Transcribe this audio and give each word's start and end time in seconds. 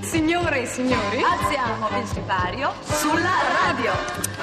Signore 0.00 0.62
e 0.62 0.66
signori, 0.66 1.22
Alziamo 1.22 1.88
il 1.96 2.06
sipario 2.06 2.72
sulla 2.82 3.30
radio. 3.62 3.92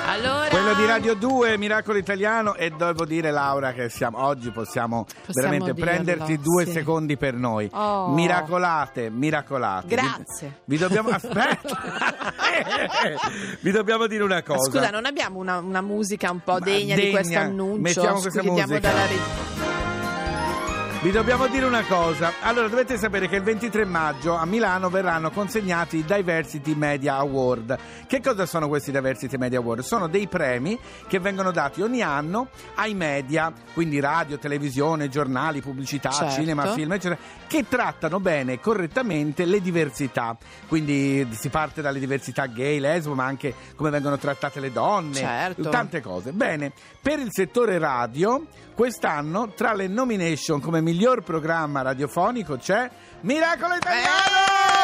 Allora, 0.08 0.48
Quello 0.48 0.74
di 0.74 0.86
Radio 0.86 1.16
2, 1.16 1.58
Miracolo 1.58 1.98
Italiano 1.98 2.56
e 2.56 2.70
devo 2.70 3.04
dire 3.04 3.30
Laura 3.30 3.74
che 3.74 3.90
siamo, 3.90 4.24
oggi 4.24 4.52
possiamo, 4.52 5.06
veramente 5.34 5.74
dirlo, 5.74 5.92
prenderti 5.92 6.40
due 6.40 6.66
sì. 6.66 6.72
secondi 6.72 7.18
per 7.18 7.34
noi. 7.34 7.70
Oh. 7.74 8.14
Miracolate, 8.14 9.10
miracolate. 9.10 9.88
Grazie. 9.88 10.62
Vi, 10.64 10.76
vi 10.76 10.78
dobbiamo 10.78 11.10
aspetta. 11.16 11.78
vi 13.60 13.72
dobbiamo 13.72 14.08
dire 14.08 14.24
una 14.24 14.44
cosa. 14.44 14.72
Scusa, 14.72 14.92
non 14.92 15.06
abbiamo 15.06 15.40
una, 15.40 15.58
una 15.58 15.82
musica 15.82 16.32
un 16.32 16.40
po' 16.40 16.54
Ma 16.54 16.60
degna, 16.60 16.96
di 16.96 17.02
degna, 17.02 17.14
questo 17.16 17.38
annuncio? 17.38 17.82
mettiamo 17.82 18.22
questa 18.22 18.42
Scusi, 18.42 18.50
musica. 18.50 18.80
dalla 18.80 19.06
Vi 21.06 21.12
dobbiamo 21.12 21.46
dire 21.46 21.66
una 21.66 21.84
cosa. 21.84 22.34
Allora, 22.42 22.68
dovete 22.68 22.98
sapere 22.98 23.28
che 23.28 23.36
il 23.36 23.44
23 23.44 23.86
maggio 23.86 24.34
a 24.34 24.44
Milano 24.48 24.90
verranno 24.90 25.30
consegnati 25.30 25.98
i 25.98 26.04
Diversity 26.04 26.74
Media 26.74 27.18
Award. 27.18 27.78
Che 28.08 28.22
cosa 28.22 28.48
sono 28.48 28.68
questi 28.68 28.90
Diversity 28.90 29.38
Media 29.38 29.60
Award? 29.60 29.82
Sono 29.82 30.08
dei 30.08 30.28
premi 30.28 30.76
che 31.08 31.20
vengono 31.20 31.52
dati 31.52 31.84
ogni 31.84 32.02
anno 32.02 32.48
ai 32.78 32.96
media, 32.96 33.54
quindi 33.76 34.00
radio, 34.00 34.40
televisione, 34.40 35.08
giornali, 35.08 35.62
pubblicità, 35.62 36.10
Certo. 36.10 36.34
cinema, 36.34 36.74
film, 36.74 36.94
eccetera, 36.94 37.20
che 37.46 37.68
trattano 37.70 38.20
bene 38.20 38.54
e 38.54 38.60
correttamente 38.60 39.46
le 39.46 39.62
diversità. 39.62 40.36
Quindi 40.68 41.28
si 41.34 41.50
parte 41.50 41.84
dalle 41.84 42.00
diversità 42.00 42.48
gay, 42.48 42.80
lesbo, 42.80 43.14
ma 43.14 43.26
anche 43.26 43.54
come 43.76 43.92
vengono 43.92 44.18
trattate 44.18 44.60
le 44.60 44.72
donne, 44.72 45.14
Certo. 45.14 45.70
tante 45.70 46.02
cose. 46.02 46.32
Bene, 46.32 46.72
per 47.00 47.20
il 47.20 47.30
settore 47.30 47.78
radio, 47.78 48.44
quest'anno 48.74 49.54
tra 49.56 49.74
le 49.74 49.88
nomination 49.88 50.60
come 50.60 50.82
miglior 50.82 50.94
programma 51.24 51.82
radiofonico 51.82 52.58
c'è 52.58 52.90
Miracolo 53.22 53.76
Italiano! 53.76 54.44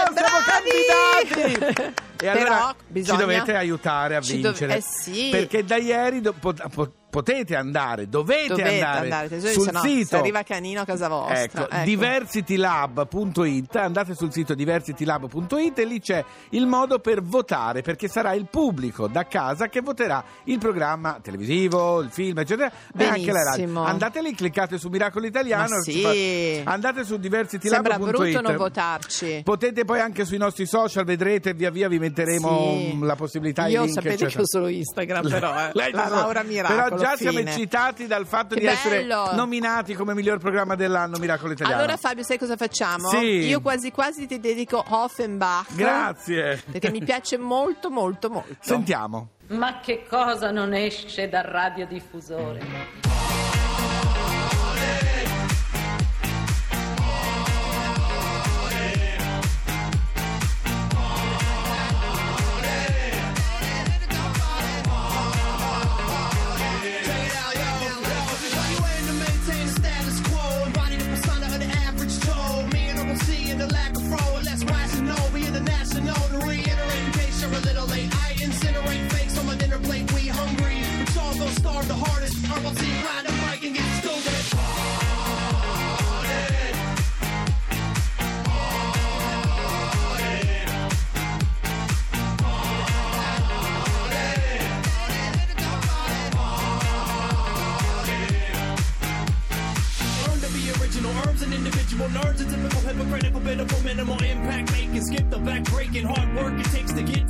Eh, 0.09 0.13
Siamo 0.13 0.37
candidati! 0.45 1.93
E 2.21 2.29
Però 2.31 2.31
allora 2.39 2.75
bisogna- 2.87 3.17
ci 3.19 3.25
dovete 3.25 3.55
aiutare 3.55 4.15
a 4.15 4.21
ci 4.21 4.41
dov- 4.41 4.55
vincere. 4.57 4.77
eh 4.77 4.81
sì. 4.81 5.29
Perché 5.31 5.63
da 5.63 5.77
ieri 5.77 6.21
do- 6.21 6.33
pot- 6.33 6.67
pot- 6.69 6.93
potete 7.11 7.55
andare, 7.55 8.07
dovete, 8.09 8.47
Dovete 8.47 8.81
andare, 8.81 9.11
andare, 9.11 9.51
sul 9.51 9.69
no 9.71 9.81
sito 9.81 10.17
arriva 10.17 10.41
Canino 10.41 10.81
a 10.81 10.85
casa 10.85 11.07
vostra. 11.09 11.41
Ecco, 11.41 11.69
ecco. 11.69 11.83
diversitylab.it, 11.83 13.75
andate 13.75 14.15
sul 14.15 14.31
sito 14.31 14.53
diversitylab.it 14.55 15.77
e 15.79 15.85
lì 15.85 15.99
c'è 15.99 16.23
il 16.51 16.65
modo 16.65 16.99
per 16.99 17.21
votare, 17.21 17.81
perché 17.81 18.07
sarà 18.07 18.33
il 18.33 18.47
pubblico 18.49 19.07
da 19.07 19.27
casa 19.27 19.67
che 19.67 19.81
voterà 19.81 20.23
il 20.45 20.57
programma 20.57 21.19
televisivo, 21.21 21.99
il 22.01 22.09
film, 22.09 22.39
eccetera, 22.39 22.71
e 22.97 23.03
anche 23.03 23.31
la 23.31 23.43
radio. 23.43 23.65
Benissimo. 23.65 23.83
Andate 23.83 24.21
lì, 24.21 24.33
cliccate 24.33 24.77
su 24.79 24.89
Miracolo 24.89 25.25
Italiano, 25.25 25.81
sì. 25.81 26.01
fa- 26.63 26.71
andate 26.71 27.03
su 27.03 27.09
Sembra 27.11 27.41
diversitylab.it. 27.41 28.09
brutto 28.09 28.41
non 28.41 28.55
votarci. 28.55 29.41
Potete 29.43 29.83
poi 29.85 29.99
anche 29.99 30.25
sui 30.25 30.37
nostri 30.37 30.65
social, 30.65 31.03
vedrete 31.03 31.53
via 31.53 31.69
via 31.69 31.87
vi 31.89 31.99
metteremo 31.99 32.49
Sì. 32.49 32.99
la 33.01 33.15
possibilità 33.15 33.67
Io 33.67 33.81
link, 33.81 33.93
sapete 33.93 34.13
eccetera. 34.13 34.35
che 34.37 34.41
ho 34.41 34.45
solo 34.47 34.67
Instagram, 34.67 35.29
però 35.29 35.59
eh. 35.59 35.71
Lei 35.75 35.91
la 35.91 36.07
Laura 36.07 36.43
Miracolo. 36.43 36.83
Però 36.83 37.00
già 37.01 37.15
siamo 37.17 37.37
fine. 37.39 37.51
eccitati 37.51 38.07
dal 38.07 38.25
fatto 38.25 38.55
Che 38.55 38.61
di 38.61 38.65
essere 38.67 38.99
bello. 39.01 39.33
nominati 39.33 39.93
come 39.93 40.13
miglior 40.13 40.37
programma 40.39 40.75
dell'anno 40.75 41.17
Miracolo 41.17 41.53
Italiano. 41.53 41.81
Allora 41.81 41.97
Fabio, 41.97 42.23
sai 42.23 42.37
cosa 42.37 42.55
facciamo? 42.55 43.09
Sì. 43.09 43.45
Io 43.47 43.61
quasi 43.61 43.91
quasi 43.91 44.25
ti 44.27 44.39
dedico 44.39 44.83
Offenbach. 44.87 45.73
Grazie. 45.75 46.63
Perché 46.71 46.89
mi 46.91 47.03
piace 47.03 47.37
molto 47.37 47.89
molto 47.89 48.29
molto. 48.29 48.55
Sentiamo. 48.59 49.29
Ma 49.47 49.79
che 49.81 50.05
cosa 50.07 50.51
non 50.51 50.73
esce 50.73 51.27
dal 51.27 51.43
radiodiffusore? 51.43 53.10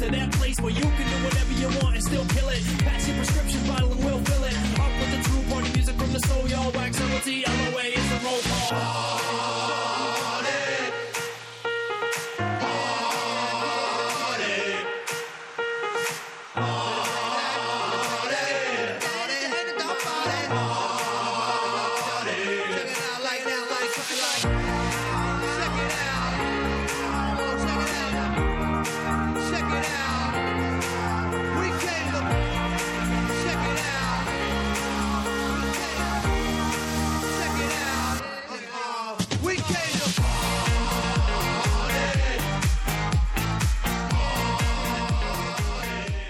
To 0.02 0.10
that 0.10 0.32
place 0.34 0.60
where 0.60 0.72
you 0.72 0.82
can 0.82 1.06
do 1.14 1.18
whatever 1.24 1.54
you 1.62 1.68
want 1.80 1.94
and 1.94 2.04
still 2.04 2.26
kill 2.34 2.50
it. 2.50 2.62
Pass 2.80 3.08
your 3.08 3.18
prescription 3.18 3.62
bottle 3.68 3.92
and 3.92 4.04
we'll 4.04 4.18
fill 4.26 4.44
it. 4.46 4.56
Up 4.80 4.92
with 4.98 5.12
the 5.14 5.30
true 5.30 5.44
party 5.54 5.70
music 5.74 5.96
from 5.96 6.12
the 6.12 6.20
soul, 6.22 6.48
y'all. 6.48 6.72
Wax 6.72 7.00
LOT, 7.00 7.51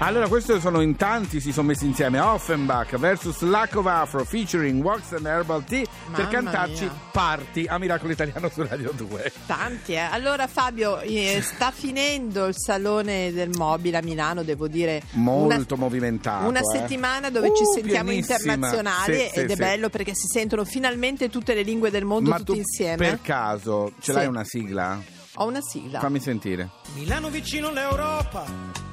Allora, 0.04 0.28
questo 0.28 0.60
sono 0.60 0.82
in 0.82 0.96
tanti, 0.96 1.40
si 1.40 1.52
sono 1.52 1.68
messi 1.68 1.86
insieme 1.86 2.20
Offenbach 2.20 2.98
versus 2.98 3.42
Lack 3.42 3.76
of 3.76 3.86
Afro 3.86 4.26
featuring 4.26 4.84
Wax 4.84 5.12
and 5.12 5.28
Herbal 5.28 5.64
Tea 5.64 5.84
per 6.12 6.24
Mamma 6.26 6.28
cantarci 6.28 6.84
mia. 6.86 7.00
Parti 7.12 7.66
a 7.68 7.78
Miracolo 7.78 8.12
Italiano 8.12 8.50
su 8.50 8.64
Radio 8.64 8.92
2. 8.94 9.32
Tanti, 9.46 9.94
eh. 9.94 9.98
Allora 10.00 10.48
Fabio, 10.48 11.00
eh, 11.02 11.40
sta 11.44 11.70
finendo 11.70 12.48
il 12.48 12.56
Salone 12.58 13.32
del 13.32 13.52
Mobile 13.52 13.98
a 13.98 14.02
Milano, 14.02 14.42
devo 14.42 14.68
dire. 14.68 15.04
Molto 15.12 15.76
una, 15.76 15.84
movimentato. 15.84 16.48
Una 16.48 16.62
eh. 16.62 16.78
settimana 16.80 17.30
dove 17.30 17.50
Uh, 17.50 17.56
ci 17.56 17.64
sentiamo 17.66 18.10
internazionali 18.10 19.14
Sì, 19.20 19.30
sì, 19.34 19.40
ed 19.40 19.50
è 19.52 19.54
sì. 19.54 19.60
bello 19.60 19.90
perché 19.90 20.16
si 20.16 20.26
sentono 20.26 20.66
finalmente 20.66 21.30
tutte 21.30 21.54
le 21.54 21.62
lingue 21.62 21.92
del 21.92 22.06
mondo 22.06 22.32
Ma 22.32 22.38
tutte 22.38 22.54
tu 22.54 22.58
insieme. 22.58 22.96
per 22.98 23.22
caso 23.22 23.92
ce 24.00 24.12
Sì. 24.12 24.18
l'hai 24.18 24.26
una 24.26 24.44
sigla? 24.44 25.00
Ho 25.36 25.46
una 25.46 25.62
sigla. 25.62 26.00
Fammi 26.00 26.20
sentire. 26.20 26.70
Milano 26.96 27.30
vicino 27.30 27.68
all'Europa. 27.68 28.90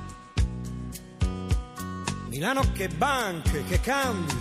Milano 2.38 2.70
che 2.72 2.86
banche, 2.86 3.64
che 3.64 3.80
cambi. 3.80 4.32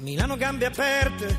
Milano 0.00 0.36
gambe 0.36 0.66
aperte. 0.66 1.38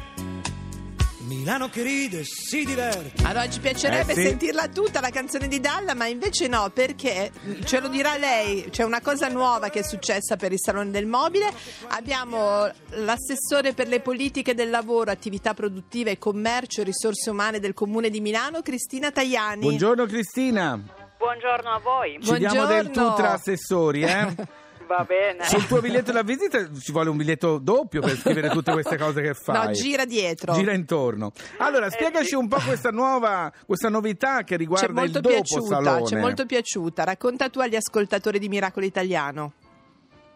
Milano 1.28 1.70
che 1.70 1.84
ride, 1.84 2.24
si 2.24 2.66
diverte. 2.66 3.24
Allora 3.24 3.47
ci 3.47 3.59
piacerebbe 3.59 4.14
Eh, 4.14 4.16
sì. 4.16 4.22
sentirla 4.23 4.67
tutta 4.70 5.00
la 5.00 5.11
canzone 5.11 5.47
di 5.47 5.59
Dalla, 5.59 5.94
ma 5.94 6.08
invece 6.08 6.47
no, 6.47 6.72
perché 6.73 7.32
ce 7.66 7.79
lo 7.79 7.88
dirà 7.88 8.17
lei, 8.17 8.70
c'è 8.72 8.84
una 8.84 9.00
cosa 9.00 9.28
nuova 9.28 9.70
che 9.70 9.82
è 9.82 9.84
successa 9.84 10.38
per 10.38 10.53
il 10.53 10.59
Salone 10.59 10.90
del 10.90 11.06
Mobile. 11.06 11.53
Abbiamo 11.90 12.67
l'assessore 12.94 13.73
per 13.76 13.88
le 13.90 14.00
politiche 14.00 14.56
del 14.56 14.72
lavoro, 14.72 15.11
attività 15.11 15.53
produttive, 15.53 16.17
commercio 16.17 16.82
e 16.82 16.85
risorse 16.85 17.29
umane 17.29 17.59
del 17.59 17.76
Comune 17.76 18.09
di 18.09 18.22
Milano, 18.22 18.64
Cristina 18.64 19.11
Tajani. 19.11 19.61
Buongiorno 19.61 20.08
Cristina. 20.08 20.84
Buongiorno 21.20 21.70
a 21.70 21.80
voi. 21.80 22.18
Ci 22.22 22.38
diamo 22.38 22.66
del 22.66 22.84
Buongiorno. 22.86 23.10
tu 23.10 23.16
tra 23.22 23.32
assessori, 23.34 24.04
eh? 24.04 24.36
Va 24.88 25.04
bene. 25.04 25.44
Sul 25.44 25.68
tuo 25.68 25.82
biglietto 25.82 26.12
da 26.12 26.24
visita 26.24 26.68
ci 26.80 26.92
vuole 26.92 27.10
un 27.10 27.18
biglietto 27.18 27.60
doppio 27.60 28.02
per 28.02 28.16
scrivere 28.18 28.50
tutte 28.50 28.72
queste 28.72 28.98
cose 28.98 29.22
che 29.22 29.34
fai. 29.36 29.68
No, 29.68 29.72
gira 29.74 30.06
dietro. 30.06 30.54
Gira 30.54 30.74
intorno. 30.74 31.32
Allora, 31.58 31.90
spiegaci 31.92 32.30
sì. 32.30 32.36
un 32.36 32.48
po' 32.48 32.58
questa 32.66 32.90
nuova, 32.90 33.52
questa 33.68 33.90
novità 33.90 34.42
che 34.44 34.56
riguarda 34.56 35.04
il 35.04 35.12
dopo 35.12 35.28
piaciuta, 35.30 35.76
salone. 35.84 36.06
ci 36.08 36.16
è 36.16 36.20
molto 36.20 36.46
piaciuta. 36.48 37.04
Racconta 37.04 37.50
tu 37.50 37.60
agli 37.60 37.76
ascoltatori 37.76 38.40
di 38.40 38.48
Miracolo 38.48 38.86
Italiano. 38.88 39.52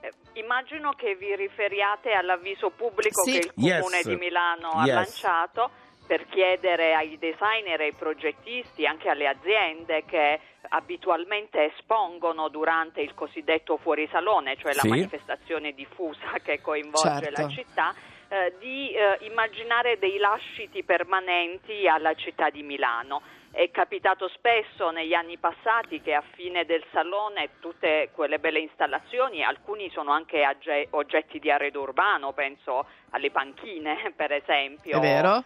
Eh, 0.02 0.12
Immagino 0.34 0.92
che 0.98 1.16
vi 1.16 1.34
riferiate 1.36 2.12
all'avviso 2.12 2.70
pubblico 2.76 3.24
Sì. 3.24 3.40
che 3.40 3.52
il 3.56 3.64
Yes. 3.66 3.80
Comune 3.82 4.02
di 4.04 4.16
Milano 4.18 4.70
ha 4.70 4.86
Yes. 4.86 4.94
lanciato 4.94 5.72
per 6.06 6.26
chiedere 6.28 6.94
ai 6.94 7.18
designer, 7.18 7.80
ai 7.80 7.94
progettisti, 7.94 8.86
anche 8.86 9.10
alle 9.10 9.28
aziende 9.28 10.04
che 10.06 10.40
abitualmente 10.70 11.74
espongono 11.74 12.50
durante 12.50 13.02
il 13.02 13.14
cosiddetto 13.14 13.78
fuorisalone, 13.78 14.58
cioè 14.58 14.74
Sì. 14.74 14.88
la 14.88 14.90
manifestazione 14.96 15.74
diffusa 15.74 16.20
che 16.44 16.62
coinvolge 16.62 17.32
Certo. 17.32 17.42
la 17.42 17.48
città, 17.50 17.96
eh, 18.30 18.54
di 18.60 18.92
eh, 18.92 19.18
immaginare 19.22 19.98
dei 20.00 20.18
lasciti 20.18 20.84
permanenti 20.84 21.88
alla 21.88 22.14
città 22.16 22.50
di 22.50 22.64
Milano. 22.64 23.22
È 23.52 23.70
capitato 23.70 24.28
spesso 24.30 24.90
negli 24.90 25.14
anni 25.14 25.38
passati 25.38 26.02
che 26.02 26.16
a 26.16 26.24
fine 26.34 26.66
del 26.66 26.84
salone 26.92 27.52
tutte 27.60 28.10
quelle 28.12 28.40
belle 28.40 28.58
installazioni, 28.58 29.44
alcuni 29.44 29.92
sono 29.92 30.12
anche 30.12 30.44
oggetti 30.90 31.38
di 31.38 31.52
arredo 31.52 31.82
urbano, 31.82 32.32
penso 32.34 32.88
alle 33.14 33.32
panchine 33.32 34.14
per 34.16 34.32
esempio, 34.32 35.02
eh, 35.02 35.44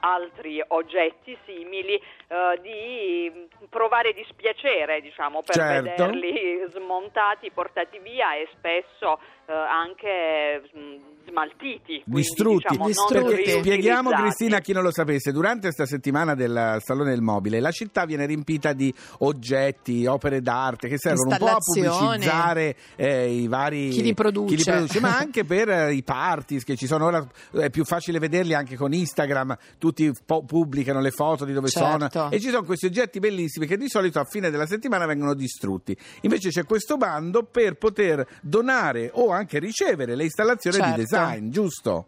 altri 0.00 0.62
oggetti 0.68 1.36
simili, 1.44 1.94
eh, 1.94 2.58
di 2.62 3.46
provare 3.68 4.12
dispiacere 4.12 5.00
diciamo, 5.00 5.42
per 5.42 5.54
Certo. 5.54 5.82
vederli 5.90 6.64
smontati, 6.74 7.50
portati 7.50 7.98
via 7.98 8.34
e 8.34 8.48
spesso 8.56 9.18
eh, 9.46 9.52
anche 9.52 10.62
mh, 10.72 11.28
smaltiti. 11.28 12.02
quindi, 12.04 12.20
Distrutti. 12.20 12.76
diciamo, 12.76 12.78
non 12.78 12.86
Distrutti. 12.86 13.50
Spieghiamo. 13.50 14.10
Cristina 14.10 14.56
a 14.58 14.60
chi 14.60 14.72
non 14.72 14.82
lo 14.82 14.92
sapesse, 14.92 15.32
durante 15.32 15.62
questa 15.62 15.86
settimana 15.86 16.34
del 16.34 16.76
Salone 16.80 17.10
del 17.10 17.20
Mobile 17.22 17.60
la 17.60 17.70
città 17.70 18.04
viene 18.04 18.26
riempita 18.26 18.72
di 18.72 18.92
oggetti, 19.20 20.06
opere 20.06 20.40
d'arte 20.40 20.88
che 20.88 20.98
servono 20.98 21.30
un 21.30 21.36
po' 21.38 21.46
a 21.46 21.56
pubblicizzare 21.58 22.76
eh, 22.96 23.30
i 23.30 23.48
vari 23.48 23.88
Chi 23.88 24.02
li 24.02 24.14
produce. 24.14 24.86
ma 25.00 25.16
anche 25.16 25.44
per 25.44 25.90
i 25.92 26.02
party 26.02 26.58
che 26.60 26.76
ci 26.76 26.86
sono 26.86 27.07
ora 27.08 27.26
è 27.52 27.70
più 27.70 27.84
facile 27.84 28.18
vederli 28.18 28.54
anche 28.54 28.76
con 28.76 28.92
Instagram, 28.92 29.56
tutti 29.78 30.10
po- 30.24 30.44
pubblicano 30.44 31.00
le 31.00 31.10
foto 31.10 31.44
di 31.44 31.52
dove 31.52 31.68
Certo. 31.68 32.08
sono 32.10 32.30
e 32.30 32.40
ci 32.40 32.48
sono 32.50 32.64
questi 32.64 32.86
oggetti 32.86 33.18
bellissimi 33.18 33.66
che 33.66 33.76
di 33.76 33.88
solito 33.88 34.20
a 34.20 34.24
fine 34.24 34.50
della 34.50 34.66
settimana 34.66 35.06
vengono 35.06 35.34
distrutti. 35.34 35.96
Invece 36.22 36.50
c'è 36.50 36.64
questo 36.64 36.96
bando 36.96 37.42
per 37.42 37.74
poter 37.76 38.26
donare 38.42 39.10
o 39.12 39.30
anche 39.30 39.58
ricevere 39.58 40.14
le 40.14 40.24
installazioni 40.24 40.76
Certo. 40.76 40.94
di 40.94 41.00
design, 41.02 41.50
giusto? 41.50 42.06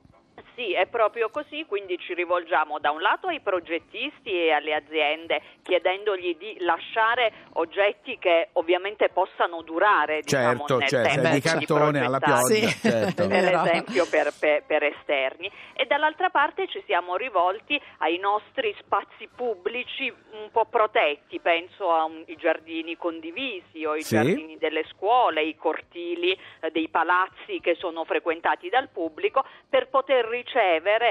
Sì, 0.61 0.75
è 0.75 0.85
proprio 0.89 1.31
così, 1.31 1.65
quindi 1.67 1.97
ci 1.99 2.13
rivolgiamo 2.13 2.79
da 2.81 2.91
un 2.91 3.01
lato 3.01 3.29
ai 3.29 3.41
progettisti 3.41 4.31
e 4.31 4.51
alle 4.53 4.75
aziende 4.75 5.41
chiedendogli 5.63 6.37
di 6.37 6.57
lasciare 6.61 7.33
oggetti 7.55 8.19
che 8.19 8.51
ovviamente 8.53 9.09
possano 9.09 9.63
durare 9.63 10.21
diciamo, 10.21 10.67
Certo, 10.67 10.77
nel 10.77 10.89
certo, 10.89 11.09
tempo. 11.15 11.29
di 11.35 11.41
cartone 11.41 12.01
alla 12.05 12.19
pioggia, 12.19 12.45
Sì. 12.69 12.79
certo. 12.91 13.25
per 13.29 13.55
esempio 13.55 14.07
per, 14.11 14.33
per- 14.39 14.63
per 14.67 14.83
esterni 14.83 15.51
e 15.73 15.87
dall'altra 15.87 16.29
parte 16.29 16.69
ci 16.69 16.83
siamo 16.85 17.17
rivolti 17.17 17.81
ai 18.01 18.19
nostri 18.19 18.75
spazi 18.81 19.31
pubblici 19.35 20.13
un 20.33 20.51
po' 20.53 20.67
protetti, 20.67 21.41
penso 21.41 21.91
ai 21.91 22.37
giardini 22.37 22.99
condivisi 22.99 23.87
o 23.87 23.97
i 23.97 24.03
Sì. 24.03 24.15
giardini 24.17 24.59
delle 24.59 24.85
scuole, 24.91 25.43
i 25.43 25.57
cortili 25.57 26.33
eh, 26.61 26.71
dei 26.71 26.89
palazzi 26.89 27.61
che 27.63 27.77
sono 27.77 28.05
frequentati 28.05 28.69
dal 28.69 28.91
pubblico 28.91 29.43
per 29.67 29.89
poter 29.89 30.27
ricevere 30.27 30.49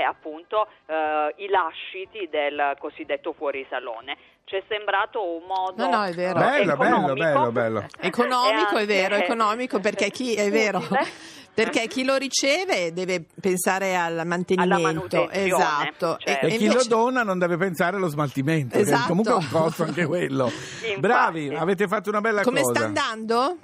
appunto 0.08 0.68
eh, 0.86 1.34
i 1.38 1.48
lasciti 1.48 2.28
del 2.30 2.76
cosiddetto 2.80 3.34
fuorisalone. 3.34 4.18
Ci 4.46 4.56
è 4.56 4.64
sembrato 4.68 5.24
un 5.24 5.44
modo 5.46 5.86
No, 5.86 5.98
no, 5.98 6.04
è 6.04 6.14
vero. 6.14 6.40
eh, 6.40 6.44
Bello, 6.44 6.76
bello, 6.76 6.84
economico, 7.06 7.14
bello, 7.14 7.52
bello. 7.52 7.86
Economico, 8.00 8.78
e 8.78 8.82
è 8.82 8.86
vero, 8.86 9.14
anche 9.16 9.26
economico 9.26 9.80
perché 9.80 10.10
chi 10.10 10.34
è 10.34 10.50
vero. 10.50 10.82
Perché 11.54 11.88
chi 11.88 12.06
lo 12.06 12.16
riceve 12.16 12.94
deve 12.94 13.26
pensare 13.42 13.96
al 13.96 14.22
mantenimento, 14.26 15.30
esatto. 15.30 16.16
certo. 16.20 16.46
E 16.46 16.50
chi 16.56 16.64
invece- 16.66 16.90
lo 16.90 16.96
dona 16.96 17.24
non 17.24 17.38
deve 17.38 17.58
pensare 17.58 17.98
allo 17.98 18.08
smaltimento, 18.08 18.76
che 18.78 18.84
Esatto. 18.84 19.08
comunque 19.08 19.34
è 19.34 19.36
un 19.36 19.48
costo 19.52 19.84
anche 19.84 20.06
quello. 20.06 20.46
Infatti. 20.82 21.00
Bravi, 21.00 21.54
avete 21.54 21.88
fatto 21.88 22.10
una 22.10 22.22
bella 22.22 22.44
Come 22.44 22.62
cosa. 22.62 22.74
sta 22.80 22.86
andando? 22.88 23.58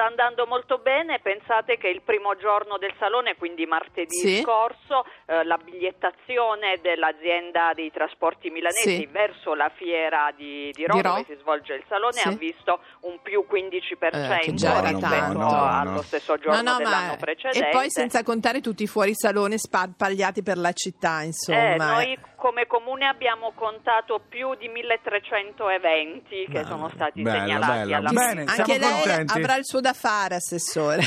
Sta 0.00 0.08
andando 0.08 0.46
molto 0.46 0.78
bene, 0.78 1.20
pensate 1.20 1.76
che 1.76 1.88
il 1.88 2.00
primo 2.00 2.34
giorno 2.34 2.78
del 2.78 2.94
salone, 2.98 3.36
quindi 3.36 3.66
martedì 3.66 4.16
Sì. 4.16 4.40
scorso, 4.40 5.04
eh, 5.26 5.44
la 5.44 5.58
bigliettazione 5.62 6.78
dell'azienda 6.80 7.72
dei 7.74 7.90
trasporti 7.90 8.48
milanesi 8.48 8.96
Sì. 8.96 9.06
verso 9.12 9.52
la 9.54 9.70
fiera 9.76 10.32
di, 10.34 10.70
di 10.72 10.86
Roma 10.86 11.02
Ro- 11.02 11.08
dove 11.10 11.24
si 11.28 11.36
svolge 11.38 11.74
il 11.74 11.84
salone 11.86 12.12
Sì. 12.14 12.28
ha 12.28 12.30
visto 12.30 12.80
un 13.00 13.20
più 13.20 13.44
15% 13.46 14.36
Eh, 14.36 14.38
che 14.38 14.54
già 14.54 14.78
era 14.78 14.88
rispetto 14.88 15.10
tanto. 15.14 15.38
No, 15.38 15.50
no, 15.50 15.64
allo 15.80 15.90
no. 15.90 16.00
stesso 16.02 16.38
giorno 16.38 16.62
No, 16.62 16.70
no, 16.70 16.76
dell'anno 16.78 17.06
ma 17.10 17.16
precedente. 17.16 17.68
e 17.68 17.70
poi 17.70 17.90
senza 17.90 18.22
contare 18.22 18.62
tutti 18.62 18.82
i 18.84 18.86
fuorisalone 18.86 19.58
sparpagliati 19.58 20.42
per 20.42 20.56
la 20.56 20.72
città, 20.72 21.20
Eh, 21.20 21.26
insomma. 21.26 21.92
noi 21.92 22.18
come 22.36 22.66
comune 22.66 23.04
abbiamo 23.06 23.52
contato 23.54 24.18
più 24.26 24.54
di 24.54 24.66
1300 24.68 25.68
eventi 25.68 26.46
che 26.46 26.52
Bello, 26.62 26.66
sono 26.68 26.88
stati 26.88 27.20
bello, 27.20 27.38
segnalati 27.38 27.72
bello. 27.80 27.96
alla 27.96 28.10
Bene, 28.12 28.44
Anche 28.46 28.78
lei 28.78 28.90
contenti. 29.02 29.36
avrà 29.38 29.56
il 29.56 29.64
suo 29.66 29.80
da 29.80 29.89
fare, 29.92 30.34
assessore. 30.36 31.02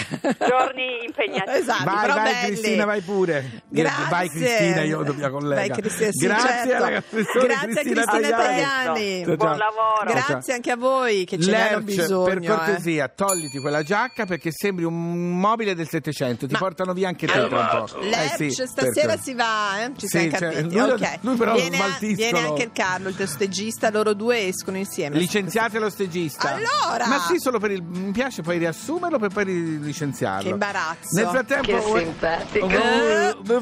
Giorni 0.48 1.06
impegnativi. 1.06 1.58
esatto, 1.58 1.84
Vai, 1.84 2.08
vai 2.08 2.24
belli. 2.24 2.46
Cristina, 2.58 2.86
vai 2.86 3.02
pure. 3.02 3.63
Grazie. 3.74 4.06
Vai 4.10 4.30
Cristina, 4.30 4.82
io 4.84 5.02
dobbiamo 5.04 5.38
collega. 5.40 5.74
Vai, 5.74 5.82
Cristina, 5.82 6.12
sì, 6.12 6.26
Grazie 6.28 6.48
certo. 6.48 6.84
alla 6.84 6.98
assessore 6.98 7.48
Grazie 7.48 7.56
a 7.56 7.74
Cristina 7.74 8.04
Cristina 8.06 8.38
Tajani. 8.38 9.24
Buon 9.36 9.58
lavoro. 9.58 10.06
Grazie 10.06 10.54
anche 10.54 10.72
a 10.72 10.76
voi 10.78 11.26
che 11.26 11.40
ce 11.40 11.56
hanno 11.56 11.70
Lerch, 11.70 11.84
bisogno. 11.84 12.24
per 12.24 12.38
eh. 12.38 12.46
cortesia, 12.48 13.08
togliti 13.08 13.60
quella 13.60 13.82
giacca 13.82 14.26
perché 14.26 14.52
sembri 14.52 14.86
un 14.86 15.40
mobile 15.40 15.74
del 15.74 15.88
Settecento. 15.90 16.46
Ti 16.46 16.54
Ma- 16.54 16.60
portano 16.60 16.94
via 16.94 17.08
anche 17.08 17.26
te 17.26 17.34
tra 17.34 17.42
un 17.44 17.86
po'. 17.88 18.00
Lerch, 18.02 18.40
Eh 18.42 18.52
sì, 18.52 18.66
stasera 18.68 19.18
si 19.18 19.34
va, 19.34 19.84
eh? 19.84 19.92
ci 19.98 20.08
Sì, 20.08 20.20
siamo 20.20 20.30
cioè, 20.38 20.54
capiti. 20.54 20.78
lui- 20.78 20.90
ok. 20.92 21.18
lui 21.22 21.36
però 21.36 21.54
viene, 21.56 21.76
smaltiscono. 21.76 22.16
viene 22.16 22.40
anche 22.48 22.64
il 22.64 22.72
Carlo, 22.74 23.10
il 23.10 23.16
testegista, 23.16 23.90
loro 23.90 24.14
due 24.14 24.48
escono 24.48 24.78
insieme. 24.78 25.18
Licenziate 25.18 25.80
lo 25.80 25.90
stagista. 25.90 26.52
Allora! 26.54 27.08
Ma 27.08 27.20
sì, 27.28 27.40
solo 27.40 27.58
per 27.60 27.72
il. 27.72 27.82
Mi 27.82 28.12
piace 28.12 28.44
poi 28.44 28.60
riassumerlo 28.60 29.18
per 29.18 29.32
poi 29.32 29.80
licenziarlo. 29.82 30.44
Che 30.44 30.50
imbarazzo. 30.50 31.16
Nel 31.20 31.28
frattempo. 31.28 31.66
Che 31.66 32.00
simpatico. 32.00 32.68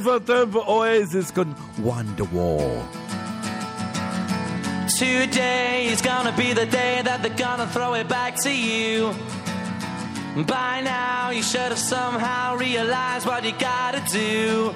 Oh, 0.02 0.10
nel 0.10 0.22
frattempo, 0.24 0.64
Oasis 0.68 1.32
con 1.32 1.56
Wonderwall. 1.76 2.88
Today 4.98 5.90
is 5.92 6.02
gonna 6.02 6.32
be 6.32 6.54
the 6.54 6.66
day 6.66 7.02
that 7.04 7.22
they're 7.22 7.36
gonna 7.36 7.68
throw 7.68 7.94
it 7.94 8.08
back 8.08 8.36
to 8.42 8.50
you. 8.50 9.14
By 10.48 10.82
now, 10.82 11.30
you 11.30 11.44
should 11.44 11.72
have 11.72 11.78
somehow 11.78 12.56
realized 12.56 13.28
what 13.28 13.44
you 13.44 13.54
gotta 13.60 14.02
do. 14.12 14.74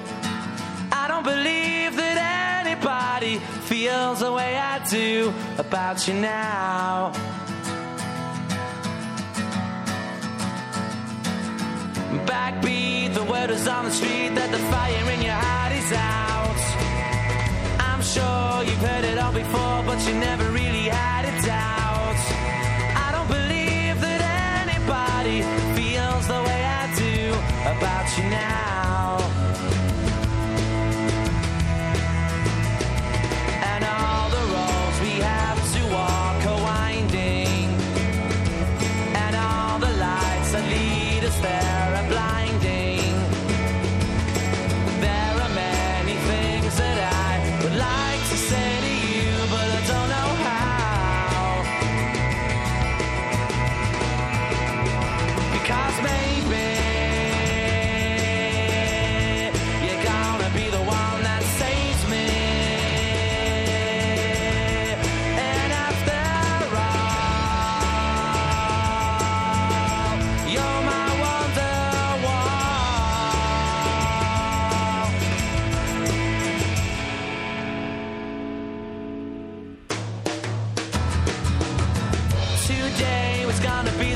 I 0.92 1.08
don't 1.08 1.24
believe 1.24 1.96
that 1.96 2.64
anybody 2.64 3.40
feels 3.66 4.20
the 4.20 4.32
way 4.32 4.56
I 4.56 4.78
do 4.88 5.32
about 5.58 6.06
you 6.06 6.14
now. 6.14 7.12
Backbeat, 12.26 12.95
the 13.16 13.24
word 13.24 13.50
is 13.50 13.66
on 13.66 13.86
the 13.86 13.90
street 13.90 14.34
that 14.34 14.50
the 14.52 14.58
fire 14.70 15.10
in 15.14 15.22
your 15.22 15.40
heart 15.46 15.72
is 15.72 15.90
out. 15.92 16.60
I'm 17.88 18.02
sure 18.02 18.62
you've 18.68 18.84
heard 18.88 19.04
it 19.04 19.16
all 19.16 19.32
before, 19.32 19.78
but 19.88 19.98
you 20.06 20.14
never 20.28 20.45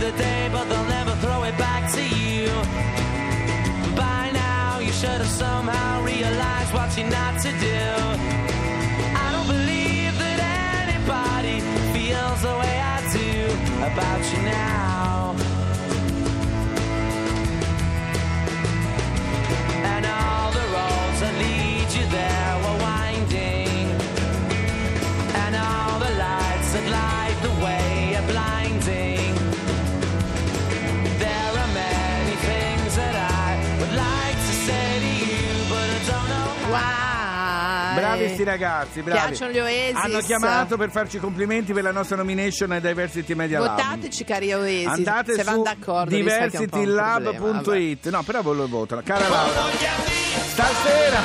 the 0.01 0.13
day, 0.13 0.49
but 0.51 0.65
they'll 0.65 0.85
never 0.85 1.15
throw 1.17 1.45
it 1.45 1.57
back 1.59 1.93
to 1.93 2.03
you. 2.03 2.49
By 3.95 4.31
now, 4.33 4.79
you 4.79 4.93
should 4.93 5.21
have 5.25 5.35
somehow 5.45 6.03
realized 6.03 6.73
what 6.73 6.97
you're 6.97 7.11
not 7.11 7.39
to 7.43 7.51
do. 7.69 7.83
I 9.25 9.27
don't 9.35 9.47
believe 9.47 10.15
that 10.25 10.39
anybody 10.89 11.61
feels 11.93 12.41
the 12.41 12.55
way 12.63 12.77
I 12.81 12.99
do 13.13 13.31
about 13.91 14.23
you 14.33 14.43
now. 14.43 15.20
Bravi 38.17 38.29
sti 38.35 38.45
ragazzi, 38.45 39.03
bravi. 39.03 39.21
Piacciono 39.21 39.53
gli 39.53 39.59
Oasis. 39.59 39.95
Hanno 39.95 40.19
chiamato 40.21 40.77
per 40.77 40.91
farci 40.91 41.19
complimenti 41.19 41.73
per 41.73 41.83
la 41.85 41.93
nostra 41.93 42.17
nomination 42.17 42.71
ai 42.73 42.81
Diversity 42.81 43.35
Media 43.35 43.61
Lab. 43.61 43.77
Votateci 43.77 44.25
cari 44.25 44.53
Oasis, 44.53 44.87
Andate 44.87 45.35
se 45.35 45.41
su 45.43 45.51
vanno 45.51 45.63
d'accordo. 45.63 46.15
diversitylab.it. 46.15 48.09
No, 48.11 48.23
però 48.23 48.43
voi 48.43 48.57
lo 48.57 48.69
votano. 48.69 49.03
Cara 49.05 49.29
Laura, 49.29 49.63
stasera. 50.49 51.21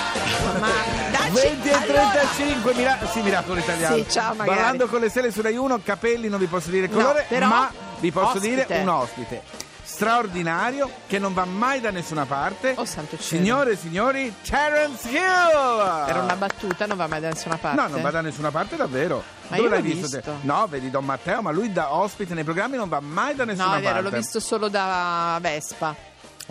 Ma 0.60 0.68
dacci- 1.12 1.32
20 1.32 1.68
e 1.68 1.74
allora, 1.74 2.10
35 2.12 2.74
mira- 2.76 2.98
sì, 3.12 3.22
miracolo 3.22 3.60
italiano. 3.60 3.96
Sì, 3.96 4.06
ciao, 4.10 4.34
magari. 4.36 4.58
Ballando 4.58 4.88
con 4.88 5.00
le 5.02 5.10
stelle 5.10 5.32
su 5.32 5.42
Rai 5.42 5.56
1, 5.58 5.80
capelli 5.84 6.30
non 6.30 6.40
vi 6.40 6.46
posso 6.48 6.70
dire 6.70 6.88
No, 6.88 6.94
colore, 6.96 7.26
però 7.28 7.48
ma 7.48 7.72
vi 8.00 8.12
posso 8.12 8.38
ospite. 8.38 8.66
dire 8.68 8.80
un 8.82 8.88
ospite 8.90 9.42
straordinario 9.86 10.90
che 11.08 11.20
non 11.20 11.34
va 11.34 11.46
mai 11.46 11.80
da 11.80 11.92
nessuna 11.92 12.26
parte. 12.26 12.74
Oh, 12.78 12.86
santo 12.86 13.18
cielo. 13.18 13.42
Signore 13.44 13.72
e 13.72 13.76
signori, 13.78 14.34
Terence 14.42 15.08
Hill! 15.10 16.08
Era 16.08 16.22
una 16.22 16.36
battuta, 16.36 16.86
non 16.86 16.98
va 16.98 17.08
mai 17.08 17.22
da 17.22 17.30
nessuna 17.30 17.58
parte. 17.58 17.80
No, 17.80 17.88
non 17.88 18.02
va 18.02 18.12
da 18.12 18.22
nessuna 18.22 18.52
parte 18.52 18.76
davvero. 18.76 19.24
Ma 19.48 19.58
Dove 19.58 19.70
l'hai 19.70 19.78
l'ho 19.82 19.84
visto? 19.94 20.10
te? 20.10 20.16
visto. 20.18 20.38
No, 20.42 20.66
vedi 20.68 20.90
Don 20.90 21.06
Matteo, 21.06 21.42
ma 21.42 21.52
lui 21.52 21.72
da 21.72 21.94
ospite 21.94 22.34
nei 22.34 22.44
programmi 22.44 22.76
non 22.78 22.90
va 22.90 23.00
mai 23.00 23.36
da 23.36 23.46
nessuna 23.46 23.78
No, 23.78 23.82
parte. 23.82 24.02
l'ho 24.02 24.10
visto 24.10 24.40
solo 24.40 24.68
da 24.70 25.38
Vespa. 25.40 25.96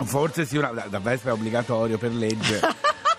Forse 0.03 0.45
sì, 0.45 0.57
una, 0.57 0.69
da, 0.69 0.85
da 0.89 0.99
Vespa 0.99 1.29
è 1.29 1.33
obbligatorio 1.33 1.97
per 1.97 2.11
legge. 2.13 2.59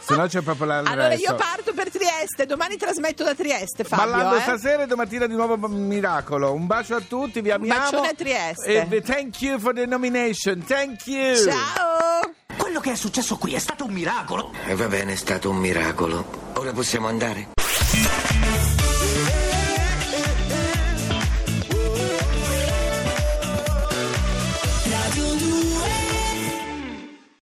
Se 0.07 0.15
no 0.15 0.27
c'è 0.29 0.41
proprio 0.41 0.67
la. 0.67 0.79
Allora 0.79 1.09
resto. 1.09 1.31
io 1.31 1.35
parto 1.37 1.73
per 1.73 1.86
Trieste, 2.07 2.47
domani 2.47 2.77
trasmetto 2.77 3.25
da 3.25 3.35
Trieste, 3.35 3.83
Fabio. 3.83 4.05
Ballando 4.07 4.37
eh. 4.37 4.41
stasera 4.41 4.85
e 4.85 4.87
domattina 4.87 5.27
di 5.27 5.35
nuovo 5.35 5.57
miracolo. 5.67 6.53
Un 6.53 6.67
bacio 6.67 6.95
a 6.95 7.01
tutti, 7.01 7.41
vi 7.41 7.51
amiamo. 7.51 7.81
bacione 7.81 8.09
a 8.11 8.15
Trieste. 8.15 8.87
E 8.89 9.03
thank 9.03 9.41
you 9.43 9.59
for 9.59 9.75
the 9.75 9.87
nomination. 9.87 10.63
Thank 10.65 11.07
you. 11.07 11.35
Ciao! 11.35 12.33
Quello 12.57 12.79
che 12.79 12.93
è 12.93 12.95
successo 12.95 13.37
qui 13.37 13.55
è 13.55 13.59
stato 13.59 13.85
un 13.85 13.93
miracolo. 13.93 14.53
E 14.67 14.77
va 14.77 14.87
bene, 14.87 15.15
è 15.15 15.17
stato 15.17 15.51
un 15.51 15.57
miracolo. 15.57 16.25
Ora 16.55 16.73
possiamo 16.73 17.09
andare? 17.09 17.56